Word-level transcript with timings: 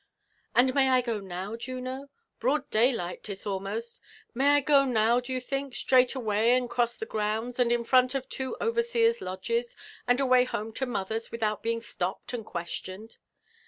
And 0.55 0.73
may 0.73 0.89
I 0.89 1.01
go 1.01 1.19
now, 1.19 1.55
Juno?— 1.55 2.09
broad 2.39 2.67
daylight 2.71 3.29
'lis 3.29 3.45
almost,— 3.45 4.01
may 4.33 4.55
I 4.55 4.61
got 4.61 4.87
now, 4.87 5.19
do 5.19 5.31
you 5.31 5.39
think, 5.39 5.75
straight 5.75 6.15
away 6.15 6.57
and 6.57 6.67
cross 6.67 6.97
the 6.97 7.05
grounds, 7.05 7.59
and 7.59 7.71
in 7.71 7.83
front 7.83 8.15
of 8.15 8.27
two 8.27 8.57
overseers' 8.59 9.21
lodges, 9.21 9.75
and 10.07 10.19
away 10.19 10.45
home 10.45 10.73
to 10.73 10.87
mother's, 10.87 11.29
without 11.31 11.61
being 11.61 11.81
stopped 11.81 12.33
and 12.33 12.43
questioned?'' 12.43 13.17